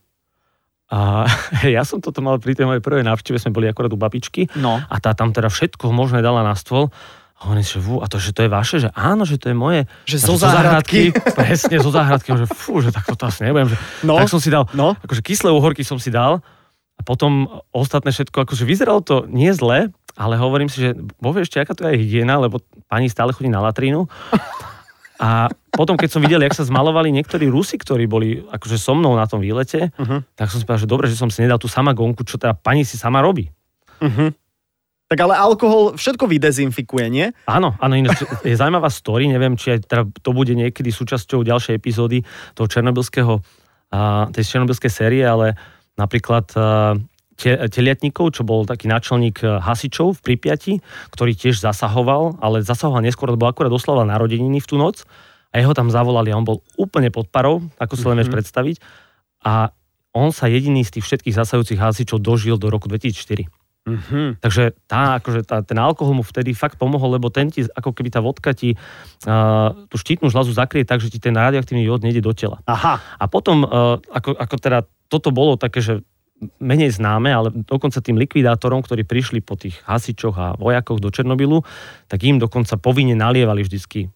A 0.87 1.27
ja 1.77 1.83
som 1.83 1.99
toto 1.99 2.23
mal 2.23 2.39
pri 2.39 2.55
tej 2.55 2.67
mojej 2.67 2.83
prvej 2.83 3.07
návšteve, 3.07 3.39
sme 3.39 3.55
boli 3.55 3.67
akorát 3.71 3.91
u 3.91 3.99
babičky 3.99 4.51
no. 4.59 4.83
a 4.83 4.97
tá 5.03 5.15
tam 5.15 5.31
teda 5.31 5.51
všetko 5.51 5.91
možné 5.91 6.23
dala 6.23 6.47
na 6.47 6.55
stôl 6.55 6.91
a 7.37 7.53
oni 7.53 7.61
že, 7.61 7.77
fú, 7.77 8.01
a 8.01 8.09
to, 8.09 8.17
že 8.17 8.33
to 8.33 8.49
je 8.49 8.51
vaše? 8.51 8.77
Že 8.81 8.97
áno, 8.97 9.29
že 9.29 9.37
to 9.37 9.53
je 9.53 9.57
moje. 9.57 9.85
Že 10.09 10.17
zo 10.25 10.35
záhradky. 10.41 11.13
Presne, 11.37 11.77
zo 11.85 11.93
záhradky. 11.93 12.33
Že 12.33 12.49
fú, 12.49 12.81
že 12.81 12.89
tak 12.89 13.05
to 13.05 13.29
asi 13.29 13.45
nebudem. 13.45 13.77
Že, 13.77 13.79
no, 14.09 14.17
tak 14.17 14.33
som 14.33 14.41
si 14.41 14.49
dal, 14.49 14.65
no. 14.73 14.97
akože 15.05 15.21
kyslé 15.21 15.53
uhorky 15.53 15.85
som 15.85 16.01
si 16.01 16.09
dal 16.09 16.41
a 16.97 17.01
potom 17.05 17.61
ostatné 17.77 18.09
všetko, 18.09 18.49
akože 18.49 18.65
vyzeralo 18.65 19.05
to 19.05 19.29
nie 19.29 19.53
zle, 19.53 19.93
ale 20.17 20.35
hovorím 20.41 20.73
si, 20.73 20.81
že 20.81 20.97
bo 21.21 21.37
ešte, 21.37 21.61
aká 21.61 21.77
to 21.77 21.85
je 21.93 22.01
hygiena, 22.01 22.41
lebo 22.41 22.65
pani 22.89 23.13
stále 23.13 23.37
chodí 23.37 23.53
na 23.53 23.61
latrínu. 23.61 24.09
A 25.17 25.49
potom, 25.73 25.97
keď 25.97 26.13
som 26.13 26.21
videl, 26.21 26.45
jak 26.45 26.57
sa 26.57 26.65
zmalovali 26.65 27.09
niektorí 27.09 27.49
Rusi, 27.49 27.81
ktorí 27.81 28.05
boli 28.05 28.41
akože 28.53 28.77
so 28.77 28.93
mnou 28.93 29.17
na 29.17 29.25
tom 29.25 29.41
výlete, 29.41 29.93
uh-huh. 29.97 30.21
tak 30.37 30.53
som 30.53 30.61
si 30.61 30.65
povedal, 30.69 30.85
že 30.85 30.93
dobre, 30.93 31.09
že 31.09 31.17
som 31.17 31.33
si 31.33 31.41
nedal 31.41 31.57
tú 31.57 31.69
samagonku, 31.73 32.21
čo 32.25 32.37
teda 32.37 32.53
pani 32.53 32.85
si 32.85 33.01
sama 33.01 33.25
robí. 33.25 33.49
Uh-huh. 34.01 34.33
Tak 35.07 35.19
ale 35.23 35.39
alkohol 35.39 35.95
všetko 35.95 36.27
vydezinfikuje, 36.27 37.07
nie? 37.07 37.31
Áno, 37.47 37.79
áno, 37.79 37.95
ináč 37.95 38.27
je 38.43 38.59
zaujímavá 38.59 38.91
story, 38.91 39.31
neviem, 39.31 39.55
či 39.55 39.79
aj 39.79 39.87
teda 39.87 40.03
to 40.19 40.31
bude 40.35 40.51
niekedy 40.51 40.91
súčasťou 40.91 41.47
ďalšej 41.47 41.79
epizódy 41.79 42.27
toho 42.59 42.67
černobylského, 42.67 43.39
tej 44.35 44.45
černobylskej 44.45 44.91
série, 44.91 45.23
ale 45.23 45.55
napríklad 45.95 46.51
te, 47.39 47.51
teliatníkov, 47.71 48.35
čo 48.35 48.43
bol 48.43 48.67
taký 48.67 48.91
náčelník 48.91 49.47
hasičov 49.47 50.19
v 50.19 50.23
Pripiati, 50.27 50.75
ktorý 51.15 51.39
tiež 51.39 51.63
zasahoval, 51.63 52.43
ale 52.43 52.67
zasahoval 52.67 53.05
neskôr, 53.05 53.31
lebo 53.31 53.47
akurát 53.47 53.71
oslavoval 53.71 54.11
narodeniny 54.11 54.59
v 54.59 54.67
tú 54.67 54.75
noc 54.75 55.07
a 55.55 55.63
jeho 55.63 55.71
tam 55.77 55.87
zavolali 55.87 56.35
a 56.35 56.39
on 56.41 56.49
bol 56.49 56.67
úplne 56.75 57.15
pod 57.15 57.31
parou, 57.31 57.63
ako 57.79 57.95
si 57.95 58.05
len 58.11 58.19
vieš 58.19 58.27
mm-hmm. 58.27 58.37
predstaviť. 58.43 58.77
A 59.47 59.71
on 60.17 60.33
sa 60.33 60.49
jediný 60.49 60.83
z 60.83 60.99
tých 60.99 61.05
všetkých 61.07 61.37
zasahujúcich 61.37 61.79
hasičov 61.79 62.19
dožil 62.19 62.57
do 62.57 62.73
roku 62.73 62.89
2004. 62.89 63.47
Mm-hmm. 63.87 64.43
Takže 64.43 64.75
tá, 64.91 65.23
akože 65.23 65.47
tá, 65.47 65.63
ten 65.63 65.79
alkohol 65.79 66.19
mu 66.19 66.27
vtedy 66.27 66.59
fakt 66.59 66.75
pomohol, 66.75 67.23
lebo 67.23 67.31
ten 67.31 67.55
ti, 67.55 67.63
ako 67.71 67.95
keby 67.95 68.11
tá 68.11 68.19
vodka 68.19 68.51
ti 68.51 68.75
uh, 68.75 69.71
tú 69.87 69.95
štítnu 69.95 70.27
žľazu 70.27 70.59
zakrie 70.59 70.83
tak, 70.83 70.99
že 70.99 71.07
ti 71.07 71.23
ten 71.23 71.39
radioaktívny 71.39 71.87
jód 71.87 72.03
nejde 72.03 72.19
do 72.19 72.35
tela. 72.35 72.59
Aha. 72.67 72.99
A 72.99 73.25
potom, 73.31 73.63
uh, 73.63 74.03
ako, 74.11 74.35
ako 74.35 74.55
teda 74.59 74.79
toto 75.07 75.31
bolo 75.31 75.55
také, 75.55 75.79
že 75.79 76.03
menej 76.59 76.99
známe, 76.99 77.31
ale 77.31 77.49
dokonca 77.55 78.03
tým 78.03 78.19
likvidátorom, 78.19 78.83
ktorí 78.83 79.07
prišli 79.07 79.39
po 79.41 79.55
tých 79.55 79.79
hasičoch 79.87 80.37
a 80.37 80.59
vojakoch 80.59 80.99
do 80.99 81.09
Černobylu, 81.09 81.63
tak 82.11 82.27
im 82.27 82.43
dokonca 82.43 82.77
povinne 82.77 83.15
nalievali 83.15 83.63
vždycky 83.63 84.11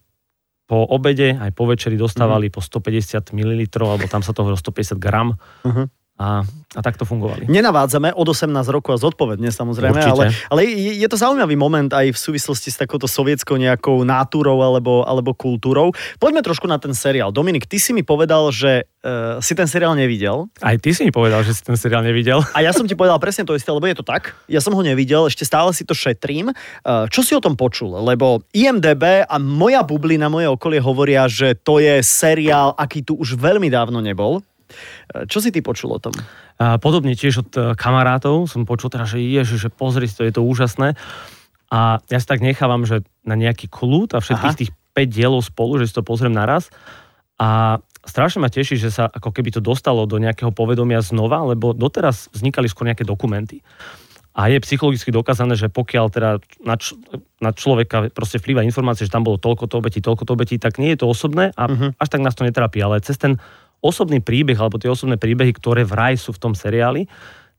po 0.71 0.87
obede 0.87 1.35
aj 1.35 1.51
po 1.51 1.67
večeri 1.67 1.99
dostávali 1.99 2.47
mm. 2.47 2.53
po 2.55 2.63
150 2.63 3.35
ml, 3.35 3.67
alebo 3.83 4.07
tam 4.07 4.23
sa 4.23 4.31
toho 4.31 4.55
150 4.55 4.95
gram. 4.95 5.35
Uh-huh 5.67 5.91
a, 6.21 6.45
a 6.77 6.81
tak 6.85 7.01
to 7.01 7.03
fungovali. 7.09 7.49
Nenavádzame 7.49 8.13
od 8.13 8.27
18 8.29 8.53
rokov 8.69 8.93
a 8.93 8.97
zodpovedne 9.01 9.49
samozrejme, 9.49 9.97
ale, 9.97 10.29
ale 10.53 10.61
je, 10.69 11.01
je 11.01 11.07
to 11.09 11.17
zaujímavý 11.17 11.57
moment 11.57 11.89
aj 11.89 12.13
v 12.13 12.19
súvislosti 12.19 12.69
s 12.69 12.77
takouto 12.77 13.09
sovietskou 13.09 13.57
nejakou 13.57 14.05
náturou 14.05 14.61
alebo, 14.61 15.01
alebo 15.01 15.33
kultúrou. 15.33 15.89
Poďme 16.21 16.45
trošku 16.45 16.69
na 16.69 16.77
ten 16.77 16.93
seriál. 16.93 17.33
Dominik, 17.33 17.65
ty 17.65 17.81
si 17.81 17.89
mi 17.89 18.05
povedal, 18.05 18.53
že 18.53 18.85
uh, 19.01 19.41
si 19.41 19.57
ten 19.57 19.65
seriál 19.65 19.97
nevidel. 19.97 20.45
Aj 20.61 20.77
ty 20.77 20.93
si 20.93 21.01
mi 21.01 21.09
povedal, 21.09 21.41
že 21.41 21.57
si 21.57 21.65
ten 21.65 21.73
seriál 21.73 22.05
nevidel. 22.05 22.45
A 22.53 22.61
ja 22.61 22.69
som 22.69 22.85
ti 22.85 22.93
povedal 22.93 23.17
presne 23.17 23.41
to 23.41 23.57
isté, 23.57 23.73
lebo 23.73 23.89
je 23.89 23.97
to 23.97 24.05
tak. 24.05 24.37
Ja 24.45 24.61
som 24.61 24.77
ho 24.77 24.81
nevidel, 24.85 25.25
ešte 25.25 25.41
stále 25.41 25.73
si 25.73 25.81
to 25.81 25.97
šetrím. 25.97 26.53
Uh, 26.85 27.09
čo 27.09 27.25
si 27.25 27.33
o 27.33 27.41
tom 27.41 27.57
počul? 27.57 27.97
Lebo 28.05 28.45
IMDB 28.53 29.25
a 29.25 29.35
moja 29.41 29.81
bublina, 29.81 30.29
moje 30.29 30.45
okolie 30.45 30.77
hovoria, 30.77 31.25
že 31.25 31.57
to 31.57 31.81
je 31.81 32.05
seriál, 32.05 32.77
aký 32.77 33.01
tu 33.01 33.17
už 33.17 33.41
veľmi 33.41 33.73
dávno 33.73 33.97
nebol. 34.05 34.45
Čo 35.27 35.39
si 35.43 35.49
ty 35.49 35.59
počul 35.63 35.95
o 35.95 35.99
tom? 35.99 36.13
Podobne 36.57 37.17
tiež 37.17 37.47
od 37.47 37.49
e, 37.57 37.59
kamarátov 37.73 38.45
som 38.45 38.69
počul 38.69 38.93
teda, 38.93 39.09
že 39.09 39.17
ježi, 39.17 39.57
že 39.57 39.69
pozri 39.73 40.05
si 40.05 40.15
to, 40.15 40.23
je 40.27 40.33
to 40.33 40.45
úžasné. 40.45 40.93
A 41.71 42.03
ja 42.11 42.19
si 42.19 42.27
tak 42.27 42.43
nechávam, 42.43 42.83
že 42.83 43.01
na 43.23 43.39
nejaký 43.39 43.71
kľúd 43.71 44.13
a 44.13 44.19
všetkých 44.19 44.53
Aha. 44.53 44.59
tých 44.59 44.71
5 44.93 45.07
dielov 45.07 45.41
spolu, 45.41 45.79
že 45.79 45.87
si 45.87 45.95
to 45.95 46.03
pozriem 46.03 46.35
naraz. 46.35 46.67
A 47.39 47.79
strašne 48.05 48.43
ma 48.43 48.51
teší, 48.51 48.77
že 48.77 48.91
sa 48.91 49.07
ako 49.07 49.31
keby 49.31 49.55
to 49.55 49.61
dostalo 49.63 50.03
do 50.05 50.19
nejakého 50.19 50.51
povedomia 50.51 50.99
znova, 51.01 51.41
lebo 51.47 51.71
doteraz 51.71 52.29
vznikali 52.35 52.67
skôr 52.67 52.85
nejaké 52.91 53.07
dokumenty. 53.07 53.63
A 54.31 54.47
je 54.47 54.63
psychologicky 54.63 55.11
dokázané, 55.11 55.59
že 55.59 55.67
pokiaľ 55.67 56.05
teda 56.07 56.39
na, 56.63 56.79
č- 56.79 56.95
na 57.43 57.51
človeka 57.51 58.07
proste 58.15 58.39
vplýva 58.39 58.63
informácie, 58.63 59.03
že 59.03 59.11
tam 59.11 59.27
bolo 59.27 59.35
toľko 59.35 59.67
to 59.67 59.75
obetí, 59.83 59.99
toľko 59.99 60.23
to 60.23 60.31
obetí, 60.39 60.55
tak 60.55 60.79
nie 60.79 60.95
je 60.95 61.03
to 61.03 61.11
osobné 61.11 61.51
a 61.59 61.63
uh-huh. 61.67 61.91
až 61.99 62.07
tak 62.07 62.23
nás 62.23 62.31
to 62.31 62.47
netrápi. 62.47 62.79
Ale 62.79 63.03
cez 63.03 63.19
ten 63.19 63.43
osobný 63.81 64.21
príbeh, 64.21 64.57
alebo 64.57 64.77
tie 64.77 64.93
osobné 64.93 65.17
príbehy, 65.17 65.51
ktoré 65.57 65.81
vraj 65.83 66.15
sú 66.15 66.31
v 66.31 66.41
tom 66.41 66.53
seriáli, 66.53 67.09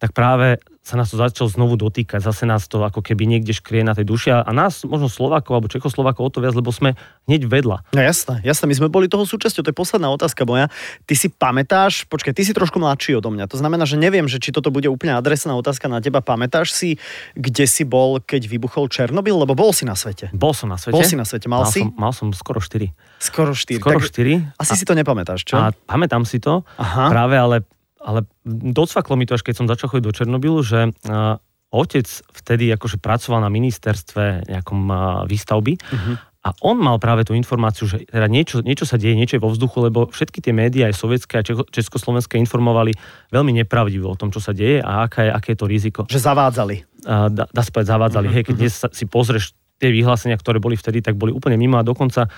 tak 0.03 0.11
práve 0.19 0.59
sa 0.83 0.99
nás 0.99 1.15
to 1.15 1.15
začalo 1.15 1.47
znovu 1.47 1.79
dotýkať. 1.79 2.19
Zase 2.19 2.43
nás 2.43 2.67
to 2.67 2.83
ako 2.83 3.07
keby 3.07 3.23
niekde 3.23 3.55
škrie 3.55 3.87
na 3.87 3.95
tej 3.95 4.03
duši 4.03 4.35
a 4.35 4.51
nás, 4.51 4.83
možno 4.83 5.07
Slovákov 5.07 5.55
alebo 5.55 5.71
Čechoslovákov 5.71 6.27
o 6.27 6.31
to 6.35 6.43
viac, 6.43 6.59
lebo 6.59 6.75
sme 6.75 6.99
hneď 7.31 7.47
vedľa. 7.47 7.87
No 7.95 8.03
jasné, 8.03 8.43
jasné, 8.43 8.67
my 8.67 8.75
sme 8.75 8.89
boli 8.91 9.07
toho 9.07 9.23
súčasťou, 9.23 9.63
to 9.63 9.71
je 9.71 9.79
posledná 9.79 10.11
otázka 10.11 10.43
moja. 10.43 10.75
Ty 11.07 11.15
si 11.15 11.31
pamätáš, 11.31 12.11
počkaj, 12.11 12.35
ty 12.35 12.43
si 12.43 12.51
trošku 12.51 12.83
mladší 12.83 13.23
odo 13.23 13.31
mňa, 13.31 13.47
to 13.47 13.63
znamená, 13.63 13.87
že 13.87 13.95
neviem, 13.95 14.27
že 14.27 14.43
či 14.43 14.51
toto 14.51 14.75
bude 14.75 14.91
úplne 14.91 15.15
adresná 15.15 15.55
otázka 15.55 15.87
na 15.87 16.03
teba. 16.03 16.19
Pamätáš 16.19 16.75
si, 16.75 16.99
kde 17.39 17.71
si 17.71 17.87
bol, 17.87 18.19
keď 18.19 18.51
vybuchol 18.51 18.91
Černobyl, 18.91 19.39
lebo 19.39 19.55
bol 19.55 19.71
si 19.71 19.87
na 19.87 19.95
svete? 19.95 20.35
Bol 20.35 20.51
som 20.51 20.67
na 20.67 20.83
svete. 20.83 20.99
Bol 20.99 21.07
si 21.07 21.15
na 21.15 21.23
svete, 21.23 21.47
mal, 21.47 21.63
mal 21.63 21.71
si? 21.71 21.87
Som, 21.87 21.95
mal 21.95 22.11
som 22.11 22.27
skoro 22.35 22.59
4. 22.59 22.91
Skoro 23.23 23.55
4. 23.55 23.79
Skoro 23.79 24.03
tak 24.03 24.11
4. 24.11 24.59
Asi 24.59 24.75
a, 24.75 24.79
si 24.79 24.83
to 24.83 24.99
nepamätáš, 24.99 25.47
čo? 25.47 25.55
A 25.55 25.71
pamätám 25.87 26.27
si 26.27 26.43
to, 26.43 26.67
Aha. 26.77 27.07
práve 27.07 27.39
ale 27.39 27.63
ale 28.03 28.27
docvaklo 28.47 29.15
mi 29.15 29.25
to, 29.25 29.39
až 29.39 29.47
keď 29.47 29.55
som 29.63 29.71
začal 29.71 29.89
chodiť 29.89 30.05
do 30.05 30.15
Černobylu, 30.15 30.59
že 30.67 30.91
uh, 30.91 31.39
otec 31.71 32.07
vtedy 32.35 32.69
akože 32.75 32.99
pracoval 32.99 33.41
na 33.47 33.51
ministerstve 33.51 34.51
nejakom 34.51 34.81
uh, 34.91 34.99
výstavby 35.25 35.79
uh-huh. 35.79 36.15
a 36.45 36.49
on 36.67 36.77
mal 36.83 36.99
práve 36.99 37.23
tú 37.23 37.33
informáciu, 37.33 37.87
že 37.89 38.05
teda 38.11 38.27
niečo, 38.27 38.61
niečo 38.61 38.85
sa 38.85 38.99
deje, 38.99 39.15
niečo 39.15 39.39
je 39.39 39.45
vo 39.47 39.55
vzduchu, 39.55 39.89
lebo 39.89 40.11
všetky 40.11 40.43
tie 40.43 40.53
médiá, 40.53 40.91
aj 40.91 40.99
sovietské 40.99 41.41
a 41.41 41.47
československé 41.47 42.37
informovali 42.43 42.93
veľmi 43.31 43.55
nepravdivo 43.63 44.11
o 44.11 44.19
tom, 44.19 44.35
čo 44.35 44.43
sa 44.43 44.53
deje 44.53 44.83
a 44.83 45.07
aké, 45.07 45.31
aké 45.31 45.55
je 45.55 45.59
to 45.63 45.71
riziko. 45.71 46.01
Že 46.11 46.21
zavádzali. 46.27 46.77
Uh, 47.07 47.31
dá, 47.33 47.47
dá 47.49 47.63
sa 47.63 47.71
zavádzali. 47.73 48.27
Uh-huh. 48.29 48.37
Hej, 48.37 48.45
keď 48.51 48.55
dnes 48.59 48.75
si 48.93 49.05
pozrieš 49.07 49.55
tie 49.79 49.91
vyhlásenia, 49.91 50.39
ktoré 50.39 50.63
boli 50.63 50.79
vtedy, 50.79 51.03
tak 51.03 51.19
boli 51.19 51.35
úplne 51.35 51.59
mimo 51.59 51.75
a 51.75 51.83
dokonca 51.83 52.31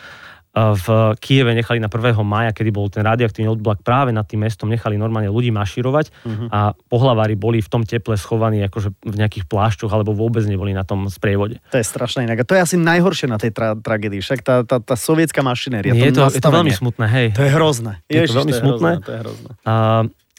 v 0.55 0.87
Kieve 1.19 1.51
nechali 1.51 1.83
na 1.83 1.91
1. 1.91 2.15
maja, 2.23 2.55
kedy 2.55 2.71
bol 2.71 2.87
ten 2.87 3.03
radioaktívny 3.03 3.51
odblak 3.51 3.83
práve 3.83 4.15
nad 4.15 4.23
tým 4.23 4.47
mestom, 4.47 4.71
nechali 4.71 4.95
normálne 4.95 5.27
ľudí 5.27 5.51
mašírovať 5.51 6.15
uh-huh. 6.15 6.49
a 6.55 6.59
pohlavári 6.87 7.35
boli 7.35 7.59
v 7.59 7.67
tom 7.67 7.83
teple 7.83 8.15
schovaní 8.15 8.63
akože 8.63 8.95
v 9.03 9.17
nejakých 9.19 9.51
plášťoch 9.51 9.91
alebo 9.91 10.15
vôbec 10.15 10.47
neboli 10.47 10.71
na 10.71 10.87
tom 10.87 11.11
sprievode. 11.11 11.59
To 11.75 11.79
je 11.83 11.87
strašné 11.87 12.31
inak. 12.31 12.43
A 12.43 12.45
to 12.47 12.55
je 12.55 12.63
asi 12.63 12.77
najhoršie 12.79 13.27
na 13.27 13.43
tej 13.43 13.51
tra- 13.51 13.75
tragédii. 13.75 14.23
Však 14.23 14.47
tá, 14.47 14.63
tá, 14.63 14.79
tá 14.79 14.95
sovietská 14.95 15.43
mašinéria. 15.43 15.91
Je 15.91 16.15
to, 16.15 16.31
je 16.31 16.39
to 16.39 16.51
veľmi 16.55 16.71
smutné, 16.71 17.07
hej. 17.11 17.27
To 17.35 17.43
je 17.43 17.51
hrozné. 17.51 17.93
Je 18.07 18.23
Ježiš, 18.23 18.31
to 18.31 18.39
veľmi 18.39 18.53
to 18.53 18.55
je 18.55 18.63
smutné. 18.63 18.91
Hrozné, 18.95 19.07
to 19.07 19.11
je 19.11 19.21
hrozné. 19.27 19.51
A, 19.67 19.75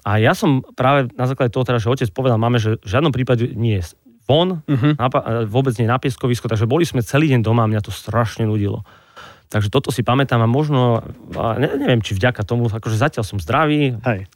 a 0.08 0.12
ja 0.24 0.32
som 0.32 0.64
práve 0.80 1.12
na 1.20 1.28
základe 1.28 1.52
toho 1.52 1.68
teda, 1.68 1.84
že 1.84 1.92
otec 1.92 2.10
povedal 2.16 2.40
máme, 2.40 2.56
že 2.56 2.80
v 2.80 2.88
žiadnom 2.88 3.12
prípade 3.12 3.52
nie 3.52 3.84
je 3.84 3.92
von, 4.26 4.64
uh-huh. 4.64 4.94
na, 4.98 5.08
vôbec 5.46 5.76
nie 5.78 5.86
na 5.86 6.02
pieskovisko, 6.02 6.50
takže 6.50 6.66
boli 6.66 6.88
sme 6.88 7.06
celý 7.06 7.30
deň 7.36 7.46
doma 7.46 7.68
a 7.68 7.70
mňa 7.70 7.82
to 7.84 7.94
strašne 7.94 8.48
nudilo. 8.50 8.82
Takže 9.50 9.70
toto 9.70 9.94
si 9.94 10.02
pamätám 10.02 10.42
a 10.42 10.50
možno, 10.50 11.06
ne, 11.34 11.70
neviem, 11.78 12.02
či 12.02 12.18
vďaka 12.18 12.42
tomu, 12.44 12.68
akože 12.68 12.98
zatiaľ 12.98 13.24
som 13.24 13.38
zdravý. 13.38 13.96
Hej. 14.02 14.28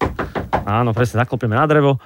Áno, 0.65 0.93
presne, 0.93 1.21
zaklopíme 1.21 1.57
na 1.57 1.65
drevo. 1.65 1.97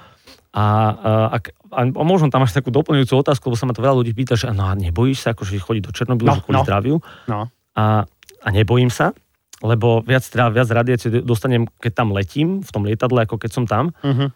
A, 0.54 0.64
a, 0.64 1.38
a, 1.74 1.80
a 1.82 2.02
možno 2.06 2.30
tam 2.30 2.46
máš 2.46 2.54
takú 2.54 2.70
doplňujúcu 2.70 3.14
otázku, 3.26 3.50
lebo 3.50 3.58
sa 3.58 3.66
ma 3.66 3.74
to 3.74 3.82
veľa 3.82 3.98
ľudí 3.98 4.14
pýta, 4.14 4.38
že 4.38 4.54
no 4.54 4.70
a 4.70 4.72
nebojíš 4.78 5.26
sa 5.26 5.28
akože 5.34 5.58
chodiť 5.58 5.82
do 5.82 5.92
Černobylu 5.92 6.30
no, 6.30 6.38
kvôli 6.40 6.58
no. 6.62 6.64
zdraviu? 6.64 6.96
No. 7.26 7.50
A, 7.74 8.06
a 8.42 8.48
nebojím 8.54 8.86
sa, 8.88 9.10
lebo 9.64 10.06
viac, 10.06 10.22
teda, 10.22 10.54
viac 10.54 10.70
radiácie 10.70 11.10
dostanem, 11.26 11.66
keď 11.82 11.92
tam 12.04 12.08
letím, 12.14 12.62
v 12.62 12.70
tom 12.70 12.86
lietadle, 12.86 13.26
ako 13.26 13.36
keď 13.40 13.50
som 13.50 13.64
tam. 13.66 13.90
Uh-huh. 13.98 14.30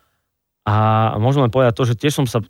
A 0.67 0.75
môžem 1.23 1.47
len 1.47 1.55
povedať 1.55 1.79
to, 1.79 1.87
že 1.87 1.95
tiež 1.95 2.19
som 2.19 2.27
sa 2.27 2.43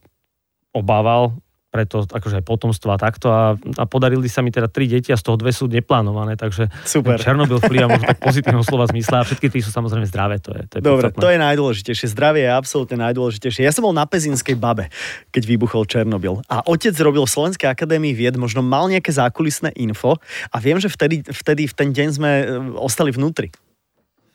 obával 0.73 1.37
preto 1.69 2.09
akože 2.09 2.41
aj 2.41 2.45
potomstvo 2.49 2.89
a 2.89 2.99
takto 2.99 3.29
a, 3.29 3.53
a 3.77 3.85
podarili 3.85 4.25
sa 4.25 4.41
mi 4.41 4.49
teda 4.49 4.73
tri 4.73 4.89
deti 4.89 5.13
a 5.13 5.21
z 5.21 5.25
toho 5.25 5.37
dve 5.37 5.53
sú 5.53 5.69
neplánované, 5.69 6.41
takže 6.41 6.73
Super. 6.89 7.21
Černobyl 7.21 7.61
vplyva 7.61 7.93
možno 7.93 8.09
tak 8.09 8.25
pozitívneho 8.25 8.65
slova 8.65 8.89
zmysle 8.89 9.21
a 9.21 9.25
všetky 9.29 9.53
tí 9.53 9.61
sú 9.61 9.69
samozrejme 9.69 10.09
zdravé, 10.09 10.41
to 10.41 10.57
je, 10.57 10.65
to 10.65 10.75
je 10.81 10.83
Dobre, 10.83 11.13
podstatné. 11.13 11.21
to 11.21 11.29
je 11.29 11.39
najdôležitejšie, 11.45 12.07
zdravie 12.17 12.49
je 12.49 12.53
absolútne 12.57 12.97
najdôležitejšie. 13.05 13.69
Ja 13.69 13.73
som 13.77 13.85
bol 13.85 13.93
na 13.93 14.09
Pezinskej 14.09 14.57
babe, 14.57 14.89
keď 15.29 15.43
vybuchol 15.45 15.85
Černobyl 15.85 16.41
a 16.49 16.65
otec 16.65 16.97
robil 17.05 17.29
v 17.29 17.31
Slovenskej 17.37 17.69
akadémii 17.69 18.17
vied, 18.17 18.41
možno 18.41 18.65
mal 18.65 18.89
nejaké 18.89 19.13
zákulisné 19.13 19.77
info 19.77 20.17
a 20.49 20.57
viem, 20.57 20.81
že 20.81 20.89
vtedy, 20.89 21.21
vtedy 21.21 21.69
v 21.69 21.75
ten 21.77 21.93
deň 21.93 22.09
sme 22.17 22.31
e, 22.33 22.45
ostali 22.81 23.13
vnútri. 23.13 23.53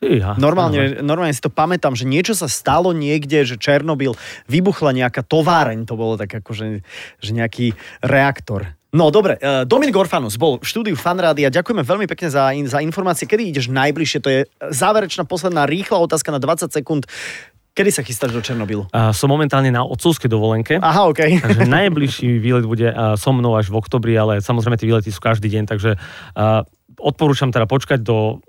Iha, 0.03 0.36
normálne, 0.36 1.00
normálne 1.00 1.31
si 1.31 1.39
to 1.39 1.48
pamätám, 1.48 1.95
že 1.95 2.03
niečo 2.03 2.36
sa 2.36 2.51
stalo 2.51 2.91
niekde, 2.91 3.48
že 3.48 3.55
Černobyl 3.55 4.13
vybuchla 4.51 4.91
nejaká 4.91 5.24
továreň, 5.24 5.88
to 5.88 5.95
bolo 5.95 6.19
tak 6.19 6.43
ako, 6.43 6.51
že, 6.51 6.67
že 7.24 7.31
nejaký 7.31 7.72
reaktor. 8.03 8.75
No 8.93 9.10
dobre, 9.10 9.41
uh, 9.41 9.65
Dominik 9.65 9.98
Orfanus 9.98 10.38
bol 10.38 10.62
v 10.62 10.69
štúdiu 10.69 10.93
Fanrádia. 10.93 11.50
Ďakujeme 11.50 11.81
veľmi 11.81 12.05
pekne 12.05 12.29
za, 12.29 12.53
za 12.53 12.77
informácie. 12.77 13.25
Kedy 13.25 13.50
ideš 13.50 13.74
najbližšie? 13.74 14.19
To 14.22 14.29
je 14.29 14.39
záverečná 14.69 15.25
posledná 15.25 15.65
rýchla 15.65 15.98
otázka 15.98 16.29
na 16.29 16.38
20 16.38 16.69
sekúnd. 16.69 17.10
Kedy 17.74 17.89
sa 17.89 18.05
chystáš 18.05 18.38
do 18.38 18.41
Černobylu? 18.45 18.86
Uh, 18.93 19.10
som 19.10 19.33
momentálne 19.33 19.74
na 19.74 19.81
otcovskej 19.81 20.29
dovolenke. 20.29 20.77
Aha, 20.77 21.10
OK. 21.10 21.25
takže 21.41 21.65
najbližší 21.65 22.38
výlet 22.38 22.69
bude 22.69 22.93
uh, 22.93 23.17
so 23.17 23.33
mnou 23.33 23.57
až 23.57 23.74
v 23.74 23.81
oktobri, 23.81 24.13
ale 24.13 24.45
samozrejme 24.45 24.77
tie 24.77 24.86
výlety 24.86 25.10
sú 25.10 25.17
každý 25.17 25.50
deň, 25.50 25.63
takže 25.65 25.98
uh, 25.98 26.62
odporúčam 27.01 27.50
teda 27.50 27.65
počkať 27.65 28.05
do 28.05 28.45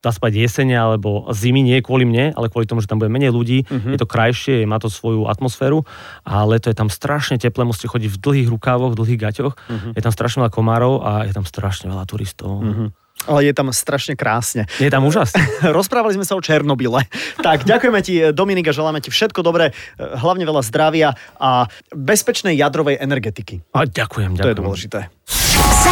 dá 0.00 0.10
spať 0.10 0.32
jesene 0.40 0.76
alebo 0.76 1.28
zimy, 1.30 1.60
nie 1.60 1.78
kvôli 1.84 2.08
mne, 2.08 2.32
ale 2.32 2.48
kvôli 2.48 2.64
tomu, 2.64 2.80
že 2.80 2.88
tam 2.88 2.96
bude 2.96 3.12
menej 3.12 3.32
ľudí, 3.32 3.68
uh-huh. 3.68 3.92
je 3.92 3.98
to 4.00 4.08
krajšie, 4.08 4.64
má 4.64 4.80
to 4.80 4.88
svoju 4.88 5.28
atmosféru, 5.28 5.84
ale 6.24 6.56
to 6.56 6.72
je 6.72 6.76
tam 6.76 6.88
strašne 6.88 7.36
teple, 7.36 7.68
musíte 7.68 7.92
chodiť 7.92 8.08
v 8.08 8.18
dlhých 8.18 8.48
rukávoch, 8.48 8.96
v 8.96 8.98
dlhých 8.98 9.20
gaťoch, 9.20 9.54
uh-huh. 9.54 9.92
je 9.92 10.02
tam 10.02 10.12
strašne 10.12 10.40
veľa 10.44 10.52
komárov 10.52 11.04
a 11.04 11.28
je 11.28 11.32
tam 11.36 11.44
strašne 11.44 11.92
veľa 11.92 12.04
turistov. 12.08 12.64
Uh-huh. 12.64 12.88
Ale 13.28 13.44
je 13.44 13.52
tam 13.52 13.68
strašne 13.68 14.16
krásne. 14.16 14.64
Je 14.80 14.88
tam 14.88 15.04
úžasne. 15.04 15.44
Rozprávali 15.76 16.16
sme 16.16 16.24
sa 16.24 16.32
o 16.36 16.40
Černobyle. 16.40 17.04
Tak, 17.40 17.64
ďakujeme 17.64 18.00
ti, 18.04 18.20
Dominika, 18.36 18.68
želáme 18.68 19.00
ti 19.00 19.08
všetko 19.08 19.40
dobré, 19.40 19.72
hlavne 19.96 20.44
veľa 20.44 20.60
zdravia 20.60 21.16
a 21.40 21.72
bezpečnej 21.88 22.52
jadrovej 22.52 23.00
energetiky. 23.00 23.64
A 23.72 23.88
ďakujem, 23.88 24.36
ďakujem. 24.36 24.44
To 24.44 24.48
je 24.52 24.56
dôležité. 24.60 25.00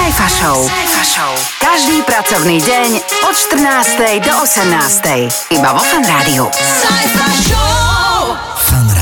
Sajfa 0.09 0.29
Show. 0.29 0.65
Sajfa 0.65 1.05
Show. 1.05 1.33
Každý 1.61 2.01
pracovný 2.09 2.65
deň 2.65 2.91
od 3.29 3.35
14. 3.37 4.25
do 4.25 4.33
18. 4.41 5.53
Iba 5.53 5.77
vo 5.77 5.85
Fan 5.85 6.01
Rádiu. 6.01 6.49
Sajfa 6.57 7.29
Show. 7.45 8.33
Fan 8.57 8.98